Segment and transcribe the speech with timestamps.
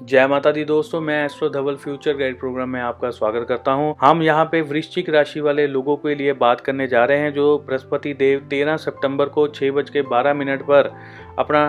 [0.00, 3.94] जय माता दी दोस्तों, मैं astro Dhaval future guide program में आपका स्वागत करता हूँ।
[4.00, 7.58] हम यहाँ पे वृश्चिक राशि वाले लोगों के लिए बात करने जा रहे हैं, जो
[7.58, 10.90] बृहस्पति देव 13 सितंबर को छः बज के बारह मिनट पर
[11.38, 11.62] अपना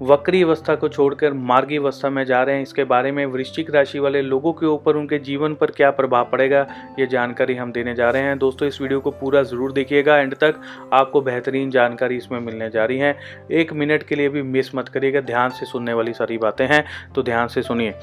[0.00, 3.98] वक्री अवस्था को छोड़कर मार्गी अवस्था में जा रहे हैं। इसके बारे में वृश्चिक राशि
[3.98, 6.66] वाले लोगों के ऊपर उनके जीवन पर क्या प्रभाव पड़ेगा,
[6.98, 10.34] ये जानकारी हम देने जा रहे हैं। दोस्तों, इस वीडियो को पूरा ज़रूर देखिएगा। एंड
[10.34, 10.60] तक
[10.92, 13.16] आपको बेहतरीन जानकारी इसमें मिलने जा रही है।
[13.52, 16.84] एक मिनट के लिए भी मिस मत करिएगा। ध्यान से सुनने वाली सारी बातें हैं
[17.14, 17.94] तो ध्यान से सुनिए।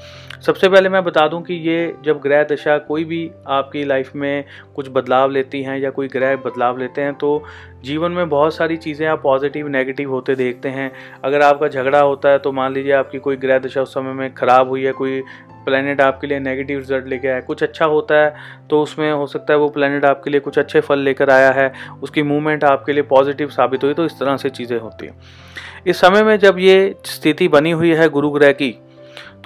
[0.46, 4.44] सबसे पहले मैं बता दूँ कि ये जब ग्रह दशा कोई भी आपकी लाइफ में
[4.76, 7.42] कुछ बदलाव लेती हैं या कोई ग्रह बदलाव लेते हैं तो
[7.86, 10.90] जीवन में बहुत सारी चीज़ें आप पॉजिटिव, नेगेटिव होते देखते हैं।
[11.24, 14.34] अगर आपका झगड़ा होता है तो मान लीजिए आपकी कोई ग्रह दशा उस समय में
[14.34, 15.20] ख़राब हुई है, कोई
[15.66, 18.34] प्लानट आपके लिए नेगेटिव रिज़ल्ट लेके आया कुछ अच्छा होता है
[18.70, 21.72] तो उसमें हो सकता है वो प्लानट आपके लिए कुछ अच्छे फल लेकर आया है,
[22.02, 25.14] उसकी मूवमेंट आपके लिए पॉजिटिव साबित हुई तो इस तरह से चीज़ें होती हैं।
[25.86, 28.74] इस समय में जब ये स्थिति बनी हुई है गुरु ग्रह की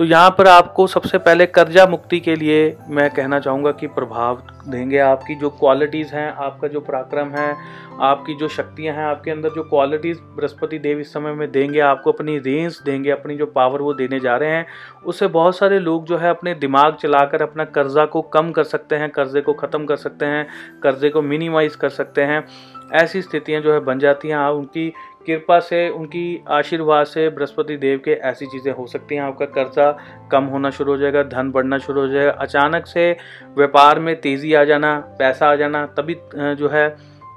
[0.00, 4.42] तो यहाँ पर आपको सबसे पहले कर्जा मुक्ति के लिए मैं कहना चाहूँगा कि प्रभाव
[4.68, 7.56] देंगे आपकी जो क्वालिटीज़ हैं, आपका जो पराक्रम है,
[8.00, 12.12] आपकी जो शक्तियाँ हैं, आपके अंदर जो क्वालिटीज़ बृहस्पति देव इस समय में देंगे, आपको
[12.12, 14.66] अपनी रेंज देंगे, अपनी जो पावर वो देने जा रहे हैं,
[15.04, 18.96] उससे बहुत सारे लोग जो है अपने दिमाग चलाकर अपना कर्जा को कम कर सकते
[18.96, 20.46] हैं, कर्जे को ख़त्म कर सकते हैं,
[20.82, 22.44] कर्जे को मिनिमाइज कर सकते हैं,
[22.92, 24.92] ऐसी स्थितियाँ जो है बन जाती हैं, उनकी
[25.26, 29.90] कृपा से उनकी आशीर्वाद से बृहस्पति देव के ऐसी चीज़ें हो सकती हैं। आपका कर्जा
[30.32, 33.10] कम होना शुरू हो जाएगा, धन बढ़ना शुरू हो जाएगा। अचानक से
[33.56, 36.88] व्यापार में तेज़ी आ जाना, पैसा आ जाना, तभी जो है,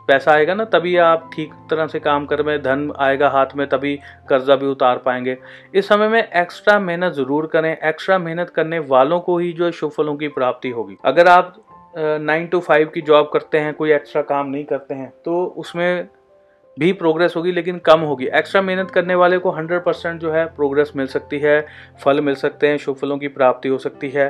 [0.08, 3.68] पैसा आएगा ना, तभी आप ठीक तरह से काम कर में धन आएगा हाथ में,
[3.70, 3.96] तभी
[4.30, 5.38] कर्जा भी उतार पाएँगे।
[5.74, 9.92] इस समय में एक्स्ट्रा मेहनत ज़रूर करें। एक्स्ट्रा मेहनत करने वालों को ही जो शुभ
[9.92, 11.56] फलों की प्राप्ति होगी। अगर आप
[11.98, 16.08] नाइन टू फाइव की जॉब करते हैं, कोई एक्स्ट्रा काम नहीं करते हैं तो उसमें
[16.78, 20.46] भी प्रोग्रेस होगी, लेकिन कम होगी। एक्स्ट्रा मेहनत करने वाले को 100 परसेंट जो है
[20.48, 21.66] प्रोग्रेस मिल सकती है,
[22.04, 24.30] फल मिल सकते हैं, शुभ फलों की प्राप्ति हो सकती है।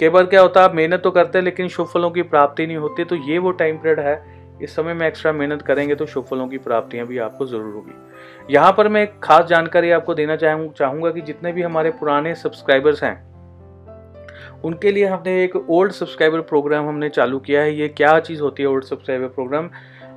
[0.00, 2.76] कई बार क्या होता है मेहनत तो करते हैं, लेकिन शुभ फलों की प्राप्ति नहीं
[2.76, 6.24] होती तो ये वो टाइम पीरियड है। इस समय में एक्स्ट्रा मेहनत करेंगे तो शुभ
[6.24, 10.36] फलों की प्राप्तियाँ भी आपको ज़रूर होगी। यहाँ पर मैं एक खास जानकारी आपको देना
[10.36, 13.30] चाहूँ, चाहूँगा कि जितने भी हमारे पुराने सब्सक्राइबर्स हैं,
[14.64, 18.62] उनके लिए हमने एक ओल्ड सब्सक्राइबर प्रोग्राम हमने चालू किया है। ये क्या चीज़ होती
[18.62, 19.70] है ओल्ड सब्सक्राइबर प्रोग्राम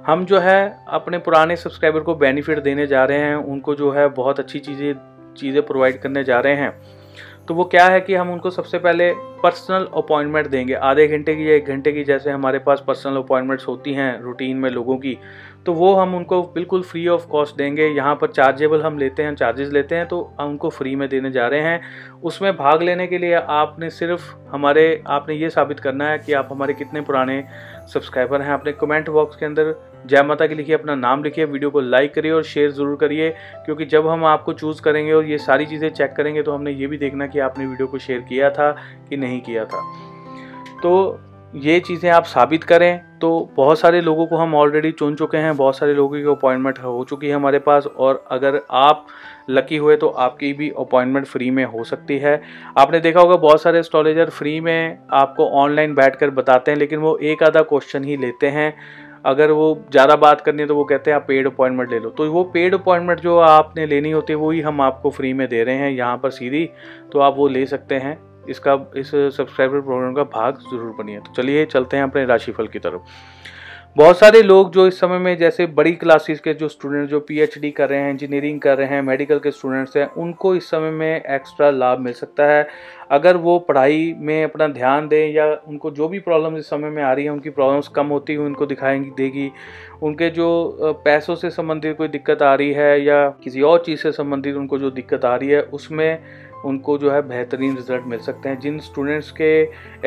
[0.07, 4.07] हम जो है अपने पुराने सब्सक्राइबर को बेनिफिट देने जा रहे हैं, उनको जो है
[4.09, 4.93] बहुत अच्छी चीज़ें
[5.37, 6.73] चीज़ें प्रोवाइड करने जा रहे हैं।
[7.47, 9.11] तो वो क्या है कि हम उनको सबसे पहले
[9.43, 13.67] पर्सनल अपॉइंटमेंट देंगे। आधे घंटे की या एक घंटे की जैसे हमारे पास पर्सनल अपॉइंटमेंट्स
[13.67, 15.17] होती हैं रूटीन में लोगों की
[15.65, 19.35] तो वो हम उनको बिल्कुल फ्री ऑफ़ कॉस्ट देंगे। यहाँ पर चार्जेबल हम लेते हैं
[19.35, 21.81] चार्जेस लेते हैं तो हम उनको फ्री में देने जा रहे हैं।
[22.23, 26.49] उसमें भाग लेने के लिए आपने सिर्फ़ हमारे, आपने ये साबित करना है कि आप
[26.51, 27.43] हमारे कितने पुराने
[27.87, 29.73] सब्सक्राइबर हैं आपने कमेंट बॉक्स के अंदर।
[30.07, 33.29] जय माता की लिखिए, अपना नाम लिखिए वीडियो को लाइक करिए और शेयर ज़रूर करिए,
[33.65, 36.87] क्योंकि जब हम आपको चूज़ करेंगे और ये सारी चीज़ें चेक करेंगे तो हमने ये
[36.87, 38.71] भी देखना कि आपने वीडियो को शेयर किया था
[39.09, 39.81] कि नहीं किया था।
[40.83, 41.19] तो
[41.55, 45.55] ये चीज़ें आप साबित करें तो बहुत सारे लोगों को हम ऑलरेडी चुन चुके हैं,
[45.57, 49.05] बहुत सारे लोगों की अपॉइंटमेंट हो चुकी है हमारे पास, और अगर आप
[49.49, 52.41] लकी हुए तो आपकी भी अपॉइंटमेंट फ्री में हो सकती है।
[52.77, 57.15] आपने देखा होगा बहुत सारे एस्ट्रोलॉजर फ्री में आपको ऑनलाइन बैठ बताते हैं, लेकिन वो
[57.17, 58.73] एक आधा क्वेश्चन ही लेते हैं।
[59.25, 62.09] अगर वो ज़्यादा बात करनी है तो वो कहते हैं, आप पेड अपॉइंटमेंट ले लो।
[62.09, 65.63] तो वो पेड अपॉइंटमेंट जो आपने लेनी होती है, वही हम आपको फ्री में दे
[65.63, 66.69] रहे हैं, यहाँ पर सीधी
[67.11, 68.17] तो आप वो ले सकते हैं।
[68.49, 72.79] इसका, इस सब्सक्राइबर प्रोग्राम का भाग ज़रूर बनिए। तो चलिए, चलते हैं अपने राशिफल की
[72.79, 73.01] तरफ़।
[73.97, 77.69] बहुत सारे लोग जो इस समय में जैसे बड़ी क्लासेस के जो स्टूडेंट जो पीएचडी
[77.71, 81.15] कर रहे हैं इंजीनियरिंग कर रहे हैं मेडिकल के स्टूडेंट्स हैं, उनको इस समय में
[81.15, 82.67] एक्स्ट्रा लाभ मिल सकता है।
[83.11, 87.03] अगर वो पढ़ाई में अपना ध्यान दें या उनको जो भी प्रॉब्लम इस समय में
[87.03, 89.51] आ रही है, उनकी प्रॉब्लम्स कम होती हुई उनको दिखाएँगी, देगी।
[90.03, 94.11] उनके जो पैसों से संबंधित कोई दिक्कत आ रही है या किसी और चीज़ से
[94.11, 96.19] संबंधित उनको जो दिक्कत आ रही है, उसमें
[96.63, 99.51] उनको जो है बेहतरीन रिज़ल्ट मिल सकते हैं। जिन स्टूडेंट्स के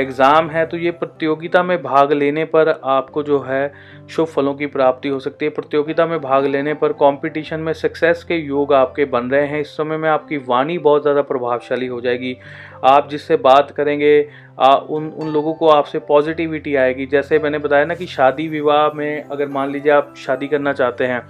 [0.01, 3.73] एग्ज़ाम है तो ये प्रतियोगिता में भाग लेने पर आपको जो है
[4.11, 8.25] शुभ फलों की प्राप्ति हो सकती है। प्रतियोगिता में भाग लेने पर कंपटीशन में सक्सेस
[8.25, 12.01] के योग आपके बन रहे हैं। इस समय में आपकी वाणी बहुत ज़्यादा प्रभावशाली हो
[12.01, 12.37] जाएगी।
[12.85, 17.85] आप जिससे बात करेंगे आ, उन उन लोगों को आपसे पॉजिटिविटी आएगी। जैसे मैंने बताया
[17.85, 21.21] ना कि शादी विवाह में अगर मान लीजिए आप शादी करना चाहते हैं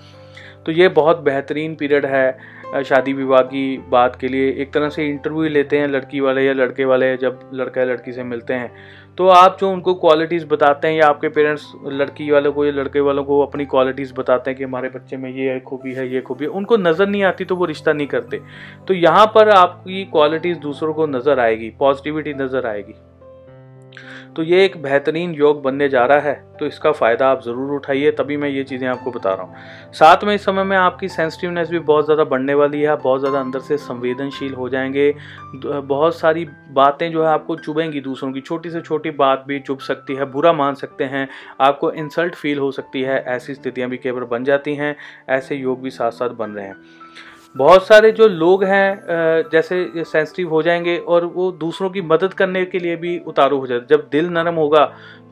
[0.67, 5.07] तो ये बहुत बेहतरीन पीरियड है। शादी विवाह की बात के लिए एक तरह से
[5.09, 8.71] इंटरव्यू लेते हैं लड़की वाले या लड़के वाले जब लड़का या लड़की से मिलते हैं।
[9.19, 13.01] तो आप जो उनको क्वालिटीज़ बताते हैं या आपके पेरेंट्स लड़की वालों को या लड़के
[13.01, 16.45] वालों को अपनी क्वालिटीज़ बताते हैं कि हमारे बच्चे में ये खूबी है, ये खूबी
[16.45, 18.41] है, उनको नज़र नहीं आती तो वो रिश्ता नहीं करते।
[18.89, 22.95] तो यहाँ पर आपकी क्वालिटीज़ दूसरों को नज़र आएगी पॉजिटिविटी नज़र आएगी।
[24.37, 28.11] तो ये एक बेहतरीन योग बनने जा रहा है तो इसका फ़ायदा आप ज़रूर उठाइए,
[28.11, 31.71] तभी मैं ये चीज़ें आपको बता रहा हूँ। साथ में इस समय में आपकी सेंसिटिवनेस
[31.71, 35.15] भी बहुत ज़्यादा बढ़ने वाली है बहुत ज़्यादा अंदर से संवेदनशील हो जाएँगे
[35.57, 39.79] बहुत सारी बातें जो है आपको चुभेंगी दूसरों की, छोटी से छोटी बात भी चुभ
[39.79, 41.29] सकती है, बुरा मान सकते हैं,
[41.61, 44.95] आपको इंसल्ट फील हो सकती है, ऐसी स्थितियाँ भी केवल बन जाती हैं,
[45.29, 46.77] ऐसे योग भी साथ साथ बन रहे हैं।
[47.57, 52.65] बहुत सारे जो लोग हैं जैसे सेंसिटिव हो जाएँगे और वो दूसरों की मदद करने
[52.65, 54.85] के लिए भी उतारू हो जाते जब दिल नरम होगा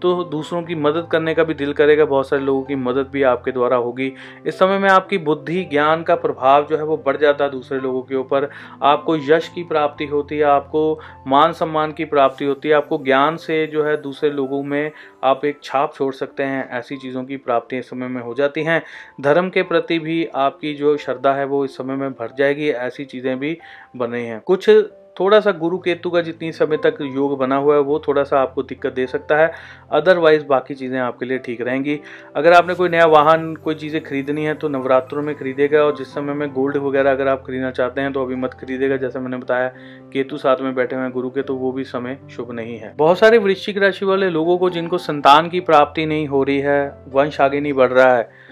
[0.05, 3.23] तो दूसरों की मदद करने का भी दिल करेगा, बहुत सारे लोगों की मदद भी
[3.23, 4.13] आपके द्वारा होगी।
[4.47, 7.79] इस समय में आपकी बुद्धि, ज्ञान का प्रभाव जो है वो बढ़ जाता है दूसरे
[7.81, 8.49] लोगों के ऊपर।
[8.83, 13.37] आपको यश की प्राप्ति होती है, आपको मान सम्मान की प्राप्ति होती है, आपको ज्ञान
[13.37, 14.91] से जो है दूसरे लोगों में
[15.25, 18.65] आप एक छाप छोड़ सकते हैं, ऐसी चीज़ों की प्राप्ति इस समय में हो जाती
[18.65, 18.83] हैं।
[19.21, 23.05] धर्म के प्रति भी आपकी जो श्रद्धा है वो इस समय में भर जाएगी, ऐसी
[23.05, 23.57] चीज़ें भी
[23.97, 24.71] बन हैं। कुछ
[25.17, 28.41] थोड़ा सा गुरु केतु का जितनी समय तक योग बना हुआ है, वो थोड़ा सा
[28.41, 29.51] आपको दिक्कत दे सकता है।
[29.93, 31.99] अदरवाइज़ बाकी चीज़ें आपके लिए ठीक रहेंगी।
[32.37, 36.15] अगर आपने कोई नया वाहन, कोई चीज़ें खरीदनी है तो नवरात्रों में खरीदेगा और जिस
[36.15, 39.37] समय में गोल्ड वगैरह अगर आप खरीदना चाहते हैं तो अभी मत खरीदेगा। जैसे मैंने
[39.37, 39.69] बताया,
[40.13, 42.95] केतु साथ में बैठे हुए हैं गुरु के तो वो भी समय शुभ नहीं है।
[42.97, 46.89] बहुत सारे वृश्चिक राशि वाले लोगों को जिनको संतान की प्राप्ति नहीं हो रही है,
[47.09, 48.43] वंश आगे नहीं बढ़ रहा है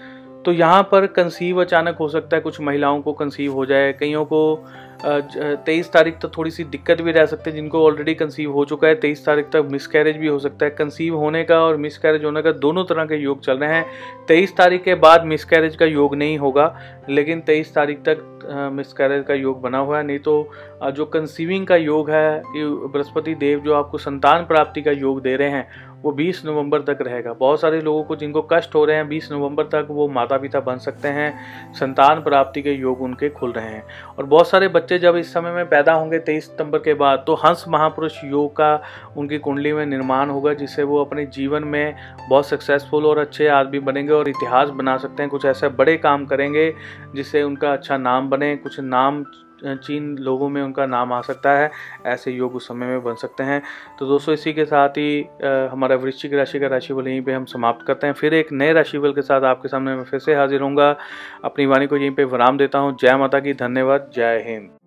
[0.45, 4.23] तो यहाँ पर कंसीव अचानक हो सकता है। कुछ महिलाओं को कंसीव हो जाए, कईयों
[4.25, 4.65] को
[5.05, 8.87] तेईस तारीख तक थोड़ी सी दिक्कत भी रह सकती है, जिनको ऑलरेडी कंसीव हो चुका
[8.87, 12.41] है। तेईस तारीख तक मिसकैरेज भी हो सकता है। कंसीव होने का और मिसकैरेज होने
[12.41, 13.85] का दोनों तरह के योग चल रहे हैं।
[14.27, 16.75] तेईस तारीख के बाद मिसकैरेज का योग नहीं होगा,
[17.09, 18.29] लेकिन तेईस तारीख तक
[18.73, 20.51] मिसकैरेज का योग बना हुआ है। नहीं तो
[20.85, 25.49] जो कंसीविंग का योग है बृहस्पति देव जो आपको संतान प्राप्ति का योग दे रहे
[25.49, 25.67] हैं,
[26.03, 29.31] वो 20 नवंबर तक रहेगा। बहुत सारे लोगों को जिनको कष्ट हो रहे हैं 20
[29.31, 31.33] नवंबर तक वो माता पिता बन सकते हैं,
[31.73, 33.83] संतान प्राप्ति के योग उनके खुल रहे हैं।
[34.17, 37.33] और बहुत सारे बच्चे जब इस समय में पैदा होंगे तेईस सितंबर के बाद तो
[37.35, 38.81] हंस महापुरुष योग का
[39.17, 41.95] उनकी कुंडली में निर्माण होगा, जिससे वो अपने जीवन में
[42.29, 46.25] बहुत सक्सेसफुल और अच्छे आदमी बनेंगे और इतिहास बना सकते हैं। कुछ ऐसे बड़े काम
[46.25, 46.73] करेंगे,
[47.15, 49.25] जिससे उनका अच्छा नाम बने। कुछ नाम,
[49.65, 51.69] चीन लोगों में उनका नाम आ सकता है।
[52.05, 53.61] ऐसे योग उस समय में बन सकते हैं।
[53.99, 55.25] तो दोस्तों, इसी के साथ ही
[55.71, 59.13] हमारा वृश्चिक राशि का राशिफल यहीं पे हम समाप्त करते हैं। फिर एक नए राशिफल
[59.13, 62.57] के साथ आपके सामने मैं फिर से हाजिर हूँ अपनी वाणी को यहीं पे विराम
[62.57, 64.82] देता हूँ। जय माता की, धन्यवाद। जय हिंद।